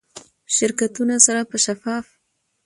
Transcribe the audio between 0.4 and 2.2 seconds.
شرکتونو سره به شفاف،